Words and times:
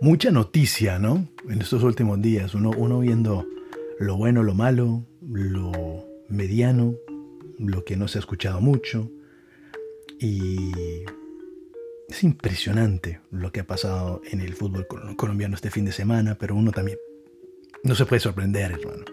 mucha 0.00 0.30
noticia, 0.30 0.98
¿no? 0.98 1.28
En 1.48 1.60
estos 1.60 1.82
últimos 1.82 2.20
días, 2.20 2.54
uno, 2.54 2.70
uno 2.70 3.00
viendo 3.00 3.46
lo 3.98 4.16
bueno, 4.16 4.42
lo 4.42 4.54
malo, 4.54 5.04
lo 5.22 6.06
mediano, 6.28 6.94
lo 7.58 7.84
que 7.84 7.96
no 7.96 8.08
se 8.08 8.18
ha 8.18 8.20
escuchado 8.20 8.60
mucho. 8.60 9.10
Y 10.20 10.70
es 12.08 12.22
impresionante 12.22 13.20
lo 13.30 13.52
que 13.52 13.60
ha 13.60 13.66
pasado 13.66 14.22
en 14.30 14.40
el 14.40 14.54
fútbol 14.54 14.86
colombiano 15.16 15.54
este 15.54 15.70
fin 15.70 15.84
de 15.84 15.92
semana, 15.92 16.36
pero 16.36 16.54
uno 16.54 16.72
también 16.72 16.98
no 17.82 17.94
se 17.94 18.06
puede 18.06 18.20
sorprender, 18.20 18.72
hermano. 18.72 19.04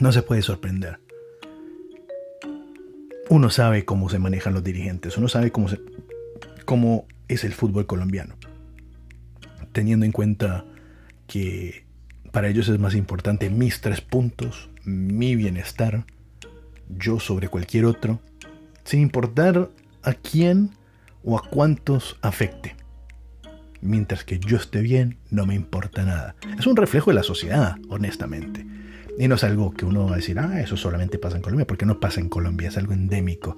No 0.00 0.10
se 0.12 0.22
puede 0.22 0.42
sorprender. 0.42 0.98
Uno 3.30 3.50
sabe 3.50 3.84
cómo 3.84 4.08
se 4.10 4.18
manejan 4.18 4.54
los 4.54 4.64
dirigentes, 4.64 5.16
uno 5.16 5.28
sabe 5.28 5.50
cómo, 5.50 5.68
cómo 6.64 7.06
es 7.28 7.44
el 7.44 7.52
fútbol 7.52 7.86
colombiano. 7.86 8.36
Teniendo 9.74 10.06
en 10.06 10.12
cuenta 10.12 10.64
que 11.26 11.84
para 12.32 12.48
ellos 12.48 12.68
es 12.68 12.78
más 12.78 12.94
importante 12.94 13.50
mis 13.50 13.82
tres 13.82 14.00
puntos, 14.00 14.70
mi 14.84 15.36
bienestar, 15.36 16.06
yo 16.88 17.20
sobre 17.20 17.48
cualquier 17.48 17.84
otro, 17.84 18.20
sin 18.84 19.00
importar 19.00 19.68
a 20.02 20.14
quién 20.14 20.70
o 21.24 21.36
a 21.36 21.42
cuántos 21.42 22.16
afecte. 22.22 22.76
Mientras 23.80 24.24
que 24.24 24.38
yo 24.38 24.56
esté 24.56 24.80
bien, 24.80 25.18
no 25.30 25.44
me 25.44 25.54
importa 25.54 26.04
nada. 26.04 26.36
Es 26.58 26.66
un 26.66 26.76
reflejo 26.76 27.10
de 27.10 27.16
la 27.16 27.22
sociedad, 27.22 27.76
honestamente. 27.88 28.64
Y 29.18 29.28
no 29.28 29.34
es 29.34 29.44
algo 29.44 29.72
que 29.72 29.84
uno 29.84 30.06
va 30.06 30.12
a 30.12 30.16
decir, 30.16 30.38
ah, 30.38 30.60
eso 30.60 30.76
solamente 30.76 31.18
pasa 31.18 31.36
en 31.36 31.42
Colombia, 31.42 31.66
porque 31.66 31.84
no 31.84 31.98
pasa 31.98 32.20
en 32.20 32.28
Colombia, 32.28 32.68
es 32.68 32.78
algo 32.78 32.92
endémico. 32.92 33.56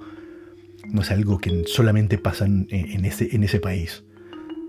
No 0.88 1.02
es 1.02 1.10
algo 1.10 1.38
que 1.38 1.64
solamente 1.66 2.18
pasa 2.18 2.46
en, 2.46 3.04
ese, 3.04 3.34
en 3.34 3.44
ese 3.44 3.60
país. 3.60 4.04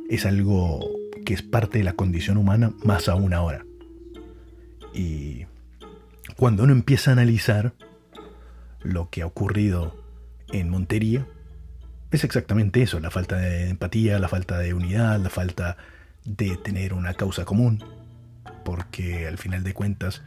Es 0.09 0.25
algo 0.25 0.96
que 1.27 1.33
es 1.33 1.41
parte 1.41 1.79
de 1.79 1.83
la 1.83 1.91
condición 1.91 2.37
humana, 2.37 2.71
más 2.85 3.09
aún 3.09 3.33
ahora. 3.33 3.65
Y 4.93 5.45
cuando 6.37 6.63
uno 6.63 6.71
empieza 6.71 7.11
a 7.11 7.13
analizar 7.15 7.73
lo 8.81 9.09
que 9.09 9.23
ha 9.23 9.25
ocurrido 9.25 10.01
en 10.53 10.69
Montería, 10.69 11.27
es 12.11 12.23
exactamente 12.23 12.81
eso, 12.81 13.01
la 13.01 13.11
falta 13.11 13.35
de 13.35 13.69
empatía, 13.69 14.19
la 14.19 14.29
falta 14.29 14.57
de 14.57 14.73
unidad, 14.73 15.19
la 15.19 15.29
falta 15.29 15.75
de 16.23 16.55
tener 16.55 16.93
una 16.93 17.13
causa 17.13 17.43
común, 17.43 17.83
porque 18.63 19.27
al 19.27 19.37
final 19.37 19.65
de 19.65 19.73
cuentas, 19.73 20.21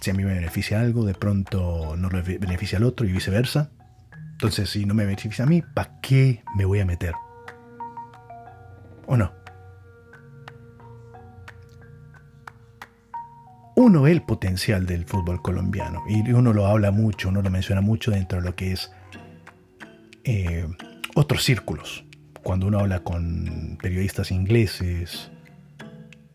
si 0.00 0.10
a 0.10 0.14
mí 0.14 0.24
me 0.24 0.34
beneficia 0.34 0.80
algo, 0.80 1.04
de 1.04 1.14
pronto 1.14 1.94
no 1.96 2.10
le 2.10 2.20
beneficia 2.38 2.78
al 2.78 2.84
otro 2.84 3.06
y 3.06 3.12
viceversa. 3.12 3.70
Entonces, 4.32 4.70
si 4.70 4.86
no 4.86 4.94
me 4.94 5.04
beneficia 5.04 5.44
a 5.44 5.46
mí, 5.46 5.62
¿para 5.62 6.00
qué 6.00 6.42
me 6.56 6.64
voy 6.64 6.80
a 6.80 6.84
meter? 6.84 7.12
¿O 9.06 9.16
no? 9.16 9.43
Uno 13.76 14.06
el 14.06 14.22
potencial 14.22 14.86
del 14.86 15.04
fútbol 15.04 15.42
colombiano 15.42 16.04
y 16.08 16.30
uno 16.30 16.52
lo 16.52 16.66
habla 16.66 16.92
mucho, 16.92 17.28
uno 17.28 17.42
lo 17.42 17.50
menciona 17.50 17.80
mucho 17.80 18.12
dentro 18.12 18.38
de 18.40 18.44
lo 18.44 18.54
que 18.54 18.72
es 18.72 18.92
eh, 20.22 20.66
otros 21.16 21.42
círculos. 21.42 22.04
Cuando 22.42 22.68
uno 22.68 22.78
habla 22.78 23.02
con 23.02 23.76
periodistas 23.82 24.30
ingleses, 24.30 25.32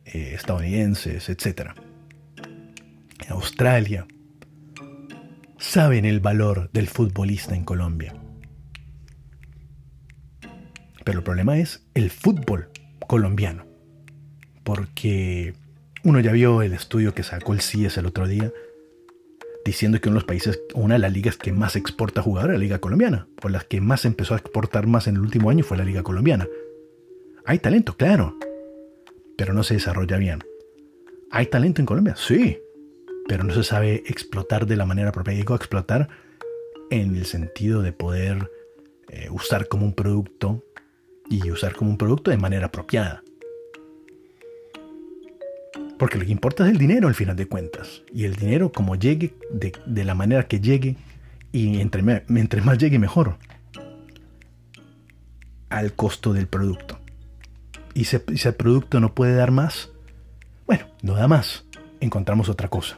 eh, 0.05 0.33
estadounidenses, 0.33 1.29
etc. 1.29 1.71
En 3.25 3.31
Australia, 3.31 4.05
saben 5.57 6.03
el 6.03 6.19
valor 6.19 6.69
del 6.73 6.87
futbolista 6.87 7.55
en 7.55 7.63
Colombia. 7.63 8.15
Pero 11.05 11.19
el 11.19 11.23
problema 11.23 11.57
es 11.57 11.87
el 11.93 12.09
fútbol 12.09 12.69
colombiano. 13.07 13.65
Porque 14.63 15.53
uno 16.03 16.19
ya 16.19 16.31
vio 16.31 16.61
el 16.61 16.73
estudio 16.73 17.13
que 17.13 17.23
sacó 17.23 17.53
el 17.53 17.61
CIES 17.61 17.97
el 17.97 18.05
otro 18.05 18.27
día 18.27 18.51
diciendo 19.65 19.99
que 19.99 20.09
uno 20.09 20.15
de 20.15 20.21
los 20.21 20.27
países, 20.27 20.59
una 20.73 20.95
de 20.95 20.99
las 20.99 21.13
ligas 21.13 21.37
que 21.37 21.51
más 21.51 21.75
exporta 21.75 22.21
jugadores 22.21 22.55
es 22.55 22.59
la 22.59 22.63
Liga 22.63 22.79
Colombiana, 22.79 23.27
o 23.43 23.49
las 23.49 23.65
que 23.65 23.81
más 23.81 24.05
empezó 24.05 24.33
a 24.33 24.37
exportar 24.37 24.87
más 24.87 25.07
en 25.07 25.15
el 25.15 25.21
último 25.21 25.49
año 25.49 25.63
fue 25.63 25.77
la 25.77 25.83
Liga 25.83 26.01
Colombiana. 26.01 26.47
Hay 27.45 27.59
talento, 27.59 27.95
claro, 27.95 28.37
pero 29.37 29.53
no 29.53 29.63
se 29.63 29.75
desarrolla 29.75 30.17
bien. 30.17 30.39
¿Hay 31.31 31.45
talento 31.47 31.81
en 31.81 31.85
Colombia? 31.85 32.15
Sí, 32.15 32.59
pero 33.27 33.43
no 33.43 33.53
se 33.53 33.63
sabe 33.63 34.03
explotar 34.07 34.65
de 34.65 34.75
la 34.75 34.85
manera 34.85 35.11
propia. 35.11 35.33
Digo 35.33 35.55
explotar 35.55 36.09
en 36.89 37.15
el 37.15 37.25
sentido 37.25 37.81
de 37.81 37.91
poder 37.91 38.49
eh, 39.09 39.27
usar 39.29 39.67
como 39.67 39.85
un 39.85 39.93
producto 39.93 40.63
y 41.29 41.51
usar 41.51 41.75
como 41.75 41.91
un 41.91 41.97
producto 41.97 42.31
de 42.31 42.37
manera 42.37 42.67
apropiada. 42.67 43.23
Porque 45.99 46.17
lo 46.17 46.25
que 46.25 46.31
importa 46.31 46.65
es 46.65 46.71
el 46.71 46.77
dinero 46.77 47.09
al 47.09 47.13
final 47.13 47.35
de 47.35 47.45
cuentas. 47.45 48.03
Y 48.13 48.23
el 48.23 48.37
dinero 48.37 48.71
como 48.71 48.95
llegue, 48.95 49.35
de, 49.51 50.05
la 50.05 50.15
manera 50.15 50.47
que 50.47 50.61
llegue, 50.61 50.95
y 51.51 51.81
entre, 51.81 52.01
más 52.01 52.77
llegue 52.77 52.97
mejor. 52.97 53.37
Al 55.69 55.93
costo 55.93 56.31
del 56.31 56.47
producto. 56.47 56.97
Y 57.93 58.05
si, 58.05 58.15
el 58.15 58.55
producto 58.55 59.01
no 59.01 59.13
puede 59.13 59.35
dar 59.35 59.51
más, 59.51 59.89
bueno, 60.65 60.85
no 61.03 61.15
da 61.15 61.27
más. 61.27 61.65
Encontramos 61.99 62.47
otra 62.47 62.69
cosa. 62.69 62.97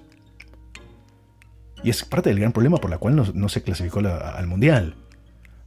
Y 1.84 1.90
es 1.90 2.06
parte 2.06 2.29
del 2.29 2.40
gran 2.40 2.51
problema 2.51 2.78
por 2.78 2.91
la 2.91 3.00
cual 3.00 3.16
no, 3.16 3.50
se 3.50 3.63
clasificó 3.63 4.00
al 4.00 4.45
Mundial. 4.45 4.95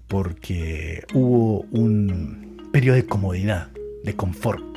Porque 0.06 1.05
hubo 1.12 1.62
un 1.73 2.71
periodo 2.71 2.94
de 2.94 3.06
comodidad, 3.06 3.71
de 4.05 4.15
confort 4.15 4.75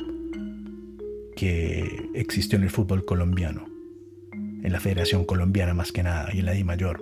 que 1.38 2.10
existió 2.14 2.58
en 2.58 2.64
el 2.64 2.70
fútbol 2.70 3.04
colombiano, 3.04 3.68
en 4.32 4.72
la 4.72 4.80
Federación 4.80 5.24
Colombiana 5.24 5.72
más 5.72 5.92
que 5.92 6.02
nada 6.02 6.30
y 6.34 6.40
en 6.40 6.46
la 6.46 6.50
Di 6.50 6.64
Mayor, 6.64 7.00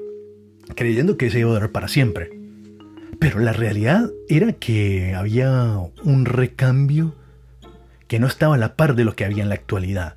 creyendo 0.75 1.17
que 1.17 1.31
se 1.31 1.39
iba 1.39 1.49
a 1.49 1.55
durar 1.55 1.73
para 1.73 1.89
siempre. 1.89 2.39
Pero 3.19 3.39
la 3.39 3.55
realidad 3.55 4.11
era 4.29 4.53
que 4.53 5.15
había 5.15 5.79
un 6.05 6.27
recambio 6.27 7.15
que 8.09 8.19
no 8.19 8.27
estaba 8.27 8.57
a 8.57 8.59
la 8.59 8.77
par 8.77 8.95
de 8.95 9.05
lo 9.05 9.17
que 9.17 9.25
había 9.25 9.43
en 9.43 9.49
la 9.49 9.55
actualidad. 9.55 10.17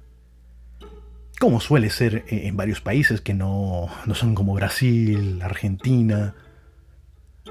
Como 1.40 1.62
suele 1.62 1.90
ser 1.90 2.26
en 2.28 2.58
varios 2.58 2.82
países 2.82 3.22
que 3.22 3.34
no, 3.34 3.88
no 4.06 4.16
son 4.16 4.36
como 4.36 4.54
Brasil, 4.54 5.40
Argentina, 5.42 6.36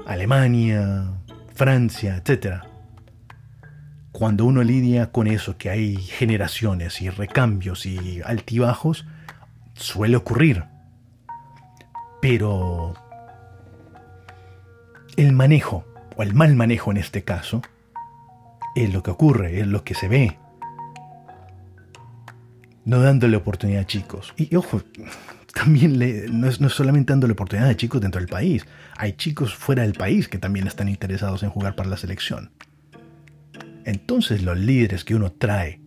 Alemania, 0.05 1.13
Francia, 1.55 2.21
etc 2.23 2.68
cuando 4.11 4.45
uno 4.45 4.63
lidia 4.63 5.11
con 5.11 5.27
eso, 5.27 5.57
que 5.57 5.69
hay 5.69 5.97
generaciones 5.97 7.01
y 7.01 7.09
recambios 7.09 7.85
y 7.85 8.21
altibajos, 8.23 9.05
suele 9.75 10.15
ocurrir. 10.15 10.63
Pero 12.21 12.95
el 15.15 15.31
manejo, 15.33 15.85
o 16.15 16.23
el 16.23 16.33
mal 16.33 16.55
manejo 16.55 16.91
en 16.91 16.97
este 16.97 17.23
caso, 17.23 17.61
es 18.75 18.93
lo 18.93 19.03
que 19.03 19.11
ocurre, 19.11 19.59
es 19.59 19.67
lo 19.67 19.83
que 19.83 19.93
se 19.93 20.07
ve. 20.07 20.37
No 22.85 23.01
dándole 23.01 23.37
oportunidad 23.37 23.81
a 23.81 23.87
chicos. 23.87 24.33
Y 24.37 24.55
ojo, 24.55 24.81
también 25.53 25.99
no, 25.99 26.47
es, 26.47 26.59
no 26.59 26.67
es 26.67 26.73
solamente 26.73 27.13
dándole 27.13 27.33
oportunidad 27.33 27.69
a 27.69 27.77
chicos 27.77 28.01
dentro 28.01 28.19
del 28.19 28.29
país. 28.29 28.65
Hay 28.97 29.13
chicos 29.13 29.53
fuera 29.53 29.83
del 29.83 29.93
país 29.93 30.27
que 30.27 30.39
también 30.39 30.65
están 30.65 30.89
interesados 30.89 31.43
en 31.43 31.51
jugar 31.51 31.75
para 31.75 31.89
la 31.89 31.97
selección 31.97 32.49
entonces 33.85 34.43
los 34.43 34.57
líderes 34.57 35.03
que 35.03 35.15
uno 35.15 35.31
trae 35.31 35.81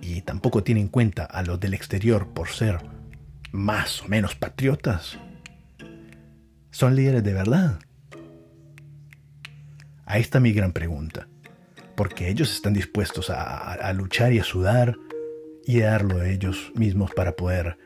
y 0.00 0.22
tampoco 0.22 0.62
tiene 0.62 0.80
en 0.80 0.88
cuenta 0.88 1.24
a 1.24 1.42
los 1.42 1.60
del 1.60 1.74
exterior 1.74 2.28
por 2.28 2.48
ser 2.48 2.78
más 3.52 4.02
o 4.02 4.08
menos 4.08 4.34
patriotas, 4.34 5.18
son 6.70 6.96
líderes 6.96 7.22
de 7.22 7.32
verdad. 7.32 7.78
Ahí 10.04 10.20
está 10.20 10.40
mi 10.40 10.52
gran 10.52 10.72
pregunta. 10.72 11.28
Porque 11.94 12.28
ellos 12.28 12.52
están 12.52 12.72
dispuestos 12.72 13.30
a, 13.30 13.92
luchar 13.92 14.32
y 14.32 14.38
a 14.38 14.44
sudar 14.44 14.96
y 15.66 15.82
a 15.82 15.90
darlo 15.90 16.18
de 16.18 16.32
ellos 16.32 16.72
mismos 16.74 17.12
para 17.14 17.32
poder 17.32 17.78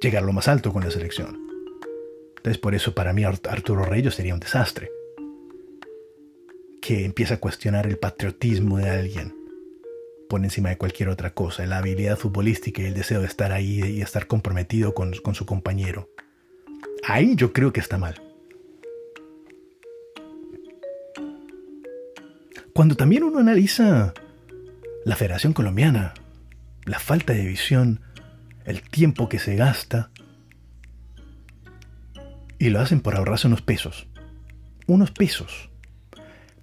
llegar 0.00 0.22
lo 0.22 0.32
más 0.32 0.48
alto 0.48 0.72
con 0.72 0.82
la 0.82 0.90
selección. 0.90 1.38
Entonces 2.36 2.58
por 2.58 2.74
eso 2.74 2.94
para 2.94 3.12
mí 3.12 3.22
Arturo 3.24 3.84
Reyes 3.84 4.14
sería 4.14 4.34
un 4.34 4.40
desastre 4.40 4.90
que 6.84 7.06
empieza 7.06 7.34
a 7.34 7.40
cuestionar 7.40 7.86
el 7.86 7.96
patriotismo 7.96 8.76
de 8.76 8.90
alguien 8.90 9.34
por 10.28 10.44
encima 10.44 10.68
de 10.68 10.76
cualquier 10.76 11.08
otra 11.08 11.32
cosa, 11.32 11.64
la 11.64 11.78
habilidad 11.78 12.18
futbolística 12.18 12.82
y 12.82 12.84
el 12.84 12.92
deseo 12.92 13.22
de 13.22 13.26
estar 13.26 13.52
ahí 13.52 13.82
y 13.82 14.02
estar 14.02 14.26
comprometido 14.26 14.92
con, 14.92 15.14
con 15.22 15.34
su 15.34 15.46
compañero. 15.46 16.10
Ahí 17.08 17.36
yo 17.36 17.54
creo 17.54 17.72
que 17.72 17.80
está 17.80 17.96
mal. 17.96 18.20
Cuando 22.74 22.96
también 22.96 23.24
uno 23.24 23.38
analiza 23.38 24.12
la 25.06 25.16
Federación 25.16 25.54
Colombiana, 25.54 26.12
la 26.84 26.98
falta 26.98 27.32
de 27.32 27.46
visión, 27.46 28.02
el 28.66 28.82
tiempo 28.82 29.30
que 29.30 29.38
se 29.38 29.56
gasta, 29.56 30.10
y 32.58 32.68
lo 32.68 32.80
hacen 32.80 33.00
por 33.00 33.16
ahorrarse 33.16 33.46
unos 33.46 33.62
pesos. 33.62 34.06
Unos 34.86 35.12
pesos. 35.12 35.70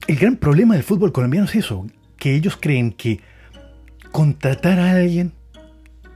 El 0.07 0.15
gran 0.18 0.36
problema 0.36 0.74
del 0.74 0.83
fútbol 0.83 1.12
colombiano 1.12 1.45
es 1.45 1.56
eso. 1.56 1.86
que 2.18 2.36
ellos 2.36 2.56
creen 2.59 2.92
que 2.92 3.19
contratar 4.12 4.77
a 4.80 4.92
alguien, 4.92 5.33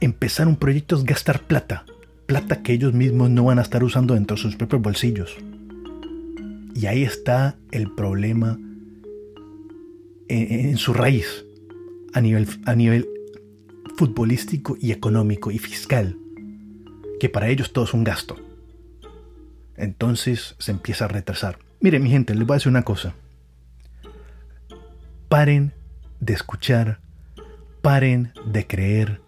empezar 0.02 0.48
un 0.48 0.56
proyecto 0.56 0.96
es 0.96 1.04
gastar 1.04 1.42
plata, 1.42 1.86
plata 2.28 2.62
que 2.62 2.74
ellos 2.74 2.94
mismos 2.94 3.32
no 3.32 3.46
van 3.46 3.58
a 3.58 3.64
estar 3.64 3.84
usando 3.84 4.14
dentro 4.14 4.36
de 4.36 4.42
sus 4.44 4.56
propios 4.56 4.82
bolsillos. 4.82 5.36
Y 6.76 6.86
ahí 6.86 7.04
está 7.04 7.58
el 7.72 7.90
problema 7.90 8.60
en, 10.28 10.78
su 10.78 10.94
raíz, 10.94 11.46
a 12.14 12.22
nivel, 12.22 12.48
a 12.66 12.76
nivel 12.76 13.08
futbolístico 13.96 14.78
y 14.80 14.92
económico 14.92 15.52
y 15.52 15.58
fiscal, 15.58 16.18
que 17.20 17.30
para 17.30 17.50
ellos 17.50 17.72
todo 17.72 17.86
es 17.86 17.94
un 17.94 18.04
gasto. 18.04 18.36
Entonces 19.78 20.56
se 20.60 20.72
empieza 20.72 21.06
a 21.06 21.08
retrasar. 21.08 21.60
Miren 21.80 22.04
mi 22.04 22.10
gente, 22.10 22.36
les 22.36 22.46
voy 22.46 22.56
a 22.56 22.58
decir 22.58 22.70
una 22.70 22.84
cosa. 22.84 23.16
Paren 25.36 25.74
de 26.22 26.32
escuchar, 26.32 27.02
paren 27.82 28.32
de 28.46 28.66
creer. 28.68 29.22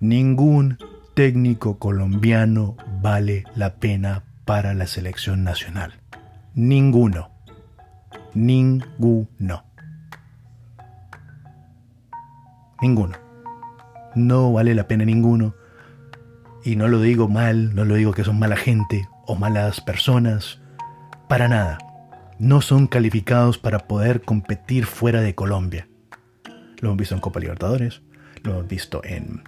Ningún 0.00 0.76
técnico 1.14 1.78
colombiano 1.78 2.76
vale 3.00 3.44
la 3.54 3.76
pena 3.76 4.24
para 4.44 4.74
la 4.74 4.88
selección 4.88 5.44
nacional. 5.44 6.00
Ninguno. 6.56 7.30
Ninguno. 8.34 9.62
Ninguno. 12.82 13.16
No 14.16 14.52
vale 14.52 14.74
la 14.74 14.88
pena 14.88 15.04
ninguno. 15.04 15.54
Y 16.64 16.74
no 16.74 16.88
lo 16.88 17.00
digo 17.00 17.28
mal, 17.28 17.72
no 17.72 17.84
lo 17.84 17.94
digo 17.94 18.12
que 18.12 18.24
son 18.24 18.40
mala 18.40 18.56
gente 18.56 19.08
o 19.26 19.36
malas 19.36 19.80
personas. 19.80 20.58
Para 21.28 21.46
nada. 21.46 21.78
No 22.38 22.60
son 22.60 22.86
calificados 22.86 23.58
para 23.58 23.86
poder 23.86 24.20
competir 24.22 24.86
fuera 24.86 25.20
de 25.20 25.34
Colombia. 25.34 25.88
Lo 26.80 26.88
hemos 26.88 26.98
visto 26.98 27.14
en 27.14 27.20
Copa 27.20 27.40
Libertadores, 27.40 28.02
lo 28.42 28.52
hemos 28.52 28.68
visto 28.68 29.00
en, 29.04 29.42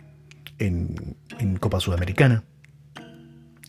en, 0.58 1.56
Copa 1.58 1.81
Sudamericana, 1.81 2.44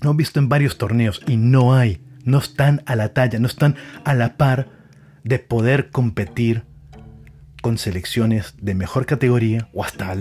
lo 0.01 0.09
hemos 0.09 0.17
visto 0.17 0.39
en 0.39 0.47
varios 0.47 0.77
torneos 0.77 1.21
y 1.27 1.37
no 1.37 1.75
hay, 1.75 2.01
no 2.23 2.37
están 2.37 2.81
a 2.85 2.95
la 2.95 3.13
talla, 3.13 3.39
no 3.39 3.47
están 3.47 3.75
a 4.05 4.13
la 4.13 4.37
par 4.37 4.69
de 5.23 5.39
poder 5.39 5.91
competir 5.91 6.63
con 7.61 7.77
selecciones 7.77 8.55
de 8.61 8.73
mejor 8.73 9.05
categoría 9.05 9.69
o 9.73 9.83
hasta 9.83 10.15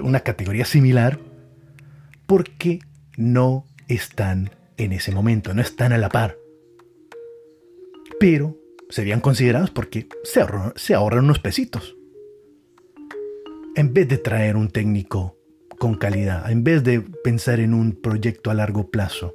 una 0.00 0.20
categoría 0.20 0.64
similar 0.64 1.18
porque 2.26 2.80
no 3.16 3.66
están 3.88 4.50
en 4.76 4.92
ese 4.92 5.12
momento, 5.12 5.54
no 5.54 5.62
están 5.62 5.92
a 5.92 5.98
la 5.98 6.08
par. 6.08 6.36
Pero 8.18 8.56
serían 8.88 9.20
considerados 9.20 9.70
porque 9.70 10.08
se 10.24 10.94
ahorran, 10.94 11.24
unos 11.24 11.38
pesitos. 11.38 11.96
En 13.74 13.92
vez 13.92 14.08
de 14.08 14.18
traer 14.18 14.56
un 14.56 14.68
técnico 14.68 15.36
con 15.78 15.96
calidad, 15.96 16.50
en 16.50 16.64
vez 16.64 16.82
de 16.82 17.00
pensar 17.00 17.60
en 17.60 17.74
un 17.74 17.92
proyecto 17.92 18.50
a 18.50 18.54
largo 18.54 18.90
plazo, 18.90 19.34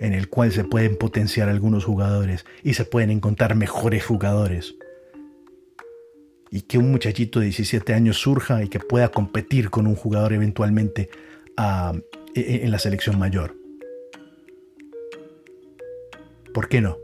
en 0.00 0.14
el 0.14 0.28
cual 0.28 0.52
se 0.52 0.64
pueden 0.64 0.96
potenciar 0.96 1.48
algunos 1.48 1.84
jugadores 1.84 2.46
y 2.62 2.74
se 2.74 2.84
pueden 2.84 3.10
encontrar 3.10 3.54
mejores 3.54 4.04
jugadores, 4.04 4.76
y 6.50 6.62
que 6.62 6.78
un 6.78 6.90
muchachito 6.90 7.40
de 7.40 7.46
17 7.46 7.92
años 7.94 8.16
surja 8.16 8.62
y 8.62 8.68
que 8.68 8.78
pueda 8.78 9.08
competir 9.08 9.70
con 9.70 9.86
un 9.86 9.96
jugador 9.96 10.32
eventualmente 10.32 11.10
e, 11.58 12.40
e, 12.40 12.64
en 12.64 12.70
la 12.70 12.78
selección 12.78 13.18
mayor. 13.18 13.56
¿Por 16.52 16.68
qué 16.68 16.80
no? 16.80 17.03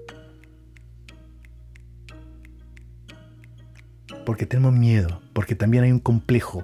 Porque 4.31 4.47
tenemos 4.47 4.73
miedo, 4.73 5.21
porque 5.33 5.57
también 5.57 5.83
hay 5.83 5.91
un 5.91 5.99
complejo 5.99 6.63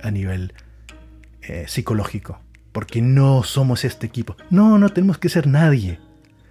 a 0.00 0.12
nivel 0.12 0.54
eh, 1.42 1.64
psicológico, 1.66 2.38
porque 2.70 3.02
no 3.02 3.42
somos 3.42 3.84
este 3.84 4.06
equipo. 4.06 4.36
No, 4.48 4.78
no 4.78 4.90
tenemos 4.90 5.18
que 5.18 5.28
ser 5.28 5.48
nadie. 5.48 5.98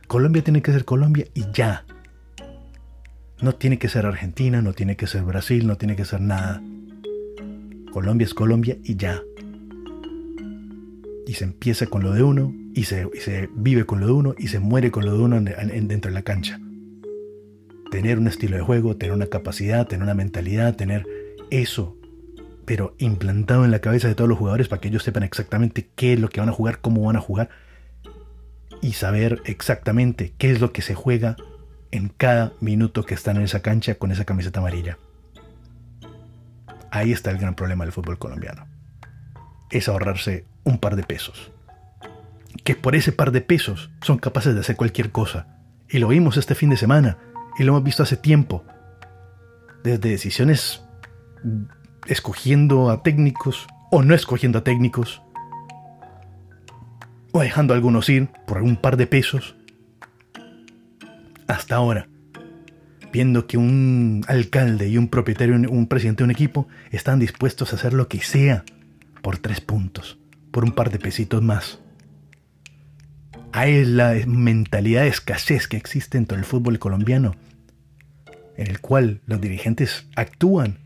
Colombia 0.08 0.44
tiene 0.44 0.62
que 0.62 0.74
ser 0.74 0.84
Colombia 0.84 1.28
y 1.34 1.46
ya. 1.54 1.86
No 3.42 3.56
tiene 3.56 3.80
que 3.80 3.88
ser 3.88 4.06
Argentina, 4.06 4.62
no 4.62 4.74
tiene 4.74 4.98
que 4.98 5.08
ser 5.08 5.24
Brasil, 5.24 5.66
no 5.66 5.78
tiene 5.78 5.96
que 5.96 6.04
ser 6.04 6.20
nada. 6.20 6.62
Colombia 7.94 8.26
es 8.26 8.34
Colombia 8.34 8.76
y 8.84 8.98
ya. 8.98 9.22
Y 11.26 11.36
se 11.36 11.46
empieza 11.46 11.86
con 11.86 12.04
lo 12.04 12.12
de 12.12 12.22
uno, 12.22 12.54
y 12.74 12.84
se, 12.84 13.08
vive 13.56 13.86
con 13.86 14.02
lo 14.02 14.08
de 14.08 14.12
uno, 14.12 14.36
y 14.38 14.50
se 14.50 14.60
muere 14.60 14.92
con 14.92 15.06
lo 15.06 15.14
de 15.14 15.20
uno 15.20 15.40
dentro 15.40 16.12
de 16.12 16.16
la 16.16 16.24
cancha. 16.24 16.60
Tener 17.92 18.20
un 18.20 18.28
estilo 18.28 18.58
de 18.58 18.64
juego, 18.64 18.96
tener 18.96 19.16
una 19.16 19.28
capacidad, 19.28 19.88
tener 19.88 20.04
una 20.04 20.14
mentalidad, 20.14 20.76
tener 20.76 21.06
eso, 21.50 21.98
pero 22.66 22.96
implantado 23.00 23.66
en 23.66 23.72
la 23.72 23.80
cabeza 23.80 24.08
de 24.08 24.16
todos 24.16 24.30
los 24.30 24.38
jugadores 24.38 24.68
para 24.68 24.80
que 24.80 24.90
ellos 24.90 25.04
sepan 25.04 25.24
exactamente 25.24 25.90
qué 25.96 26.14
es 26.14 26.20
lo 26.20 26.30
que 26.30 26.40
van 26.40 26.50
a 26.50 26.54
jugar, 26.54 26.80
cómo 26.80 27.02
van 27.04 27.16
a 27.16 27.22
jugar, 27.22 27.50
y 28.82 28.94
saber 28.94 29.42
exactamente 29.46 30.34
qué 30.38 30.52
es 30.52 30.62
lo 30.62 30.72
que 30.72 30.82
se 30.82 30.96
juega 30.96 31.36
en 31.92 32.10
cada 32.10 32.54
minuto 32.60 33.04
que 33.04 33.14
están 33.14 33.38
en 33.38 33.44
esa 33.44 33.62
cancha 33.62 33.96
con 33.96 34.12
esa 34.12 34.26
camiseta 34.26 34.60
amarilla. 34.60 34.98
Ahí 36.92 37.12
está 37.12 37.32
el 37.32 37.38
gran 37.38 37.56
problema 37.56 37.84
del 37.84 37.94
fútbol 37.94 38.18
colombiano. 38.18 38.68
Es 39.70 39.88
ahorrarse 39.88 40.46
un 40.64 40.80
par 40.80 40.96
de 40.96 41.04
pesos. 41.04 41.52
Que 42.64 42.76
por 42.76 42.96
ese 42.96 43.12
par 43.12 43.32
de 43.32 43.42
pesos 43.42 43.92
son 44.02 44.18
capaces 44.18 44.54
de 44.54 44.62
hacer 44.62 44.76
cualquier 44.76 45.12
cosa. 45.12 45.48
Y 45.90 46.00
lo 46.00 46.08
vimos 46.08 46.38
este 46.38 46.56
fin 46.56 46.70
de 46.70 46.78
semana. 46.78 47.18
Y 47.58 47.64
lo 47.64 47.74
hemos 47.74 47.84
visto 47.84 48.04
hace 48.04 48.18
tiempo. 48.18 48.64
Desde 49.84 50.10
decisiones 50.10 50.82
escogiendo 52.08 52.90
a 52.90 53.04
técnicos 53.04 53.68
o 53.92 54.04
no 54.04 54.14
escogiendo 54.14 54.60
a 54.60 54.64
técnicos. 54.64 55.22
O 57.32 57.42
dejando 57.42 57.74
a 57.74 57.78
algunos 57.78 58.10
ir 58.10 58.30
por 58.48 58.62
un 58.62 58.76
par 58.76 58.98
de 58.98 59.08
pesos 59.08 59.56
hasta 61.48 61.76
ahora, 61.76 62.08
viendo 63.12 63.48
que 63.48 63.58
un 63.58 64.24
alcalde 64.28 64.88
y 64.88 64.98
un 64.98 65.08
propietario, 65.08 65.56
un 65.56 65.88
presidente 65.88 66.20
de 66.20 66.26
un 66.26 66.32
equipo 66.32 66.68
están 66.92 67.20
dispuestos 67.20 67.74
a 67.74 67.76
hacer 67.76 67.94
lo 67.94 68.08
que 68.08 68.20
sea 68.20 68.64
por 69.22 69.38
tres 69.38 69.62
puntos, 69.62 70.20
por 70.52 70.64
un 70.64 70.72
par 70.72 70.92
de 70.92 71.00
pesitos 71.00 71.42
más. 71.42 71.80
Es 73.54 73.88
la 73.88 74.16
mentalidad 74.28 75.02
de 75.02 75.10
escasez 75.10 75.68
que 75.68 75.78
existe 75.78 76.18
dentro 76.18 76.38
del 76.38 76.46
fútbol 76.46 76.80
colombiano, 76.80 77.36
en 78.56 78.68
el 78.68 78.80
cual 78.80 79.22
los 79.26 79.42
dirigentes 79.42 80.08
actúan 80.16 80.80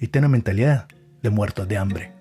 y 0.00 0.08
tienen 0.08 0.28
una 0.30 0.36
mentalidad 0.36 0.88
de 1.22 1.30
muertos 1.30 1.68
de 1.68 1.76
hambre. 1.76 2.17